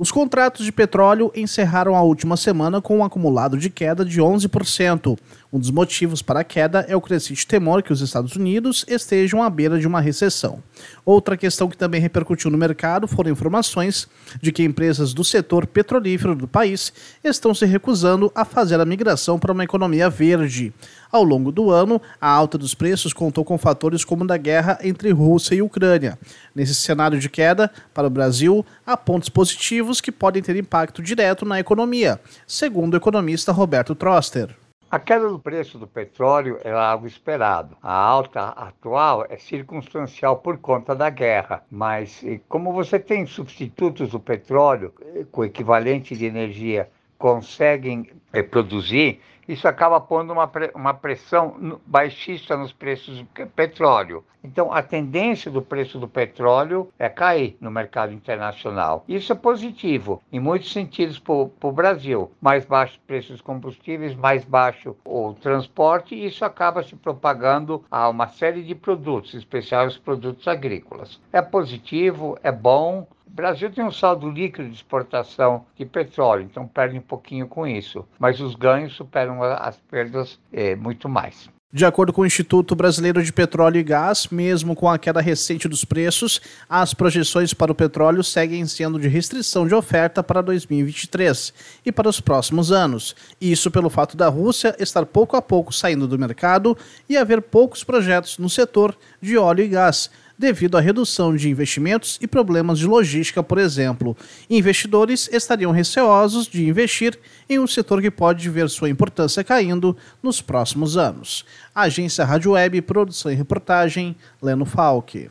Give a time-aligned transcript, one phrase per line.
[0.00, 5.18] Os contratos de petróleo encerraram a última semana com um acumulado de queda de 11%.
[5.50, 9.42] Um dos motivos para a queda é o crescente temor que os Estados Unidos estejam
[9.42, 10.62] à beira de uma recessão.
[11.06, 14.06] Outra questão que também repercutiu no mercado foram informações
[14.42, 16.92] de que empresas do setor petrolífero do país
[17.24, 20.70] estão se recusando a fazer a migração para uma economia verde.
[21.10, 25.10] Ao longo do ano, a alta dos preços contou com fatores como da guerra entre
[25.12, 26.18] Rússia e Ucrânia.
[26.54, 31.46] Nesse cenário de queda, para o Brasil, há pontos positivos que podem ter impacto direto
[31.46, 34.54] na economia, segundo o economista Roberto Troster.
[34.90, 37.76] A queda do preço do petróleo é algo esperado.
[37.82, 44.18] A alta atual é circunstancial por conta da guerra, mas como você tem substitutos do
[44.18, 46.88] petróleo eh, com equivalente de energia
[47.18, 54.22] conseguem é, produzir, isso acaba pondo uma, uma pressão baixista nos preços do petróleo.
[54.44, 59.04] Então, a tendência do preço do petróleo é cair no mercado internacional.
[59.08, 62.30] Isso é positivo em muitos sentidos para o Brasil.
[62.40, 68.28] Mais baixos preços combustíveis, mais baixo o transporte, e isso acaba se propagando a uma
[68.28, 71.20] série de produtos, em especial os produtos agrícolas.
[71.32, 73.06] É positivo, é bom,
[73.38, 78.04] Brasil tem um saldo líquido de exportação de petróleo, então perde um pouquinho com isso,
[78.18, 81.48] mas os ganhos superam as perdas é, muito mais.
[81.72, 85.68] De acordo com o Instituto Brasileiro de Petróleo e Gás, mesmo com a queda recente
[85.68, 91.52] dos preços, as projeções para o petróleo seguem sendo de restrição de oferta para 2023
[91.86, 93.14] e para os próximos anos.
[93.40, 96.76] Isso pelo fato da Rússia estar pouco a pouco saindo do mercado
[97.08, 102.18] e haver poucos projetos no setor de óleo e gás devido à redução de investimentos
[102.20, 104.16] e problemas de logística, por exemplo.
[104.48, 110.40] Investidores estariam receosos de investir em um setor que pode ver sua importância caindo nos
[110.40, 111.44] próximos anos.
[111.74, 115.30] Agência Rádio Web, produção e reportagem, Leno Falck.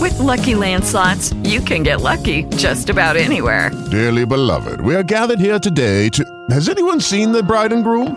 [0.00, 3.70] With lucky landslots, you can get lucky just about anywhere.
[3.90, 6.24] Dearly beloved, we are gathered here today to.
[6.50, 8.16] Has anyone seen the bride and groom?